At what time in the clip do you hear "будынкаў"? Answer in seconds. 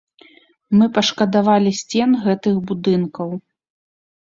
2.69-3.41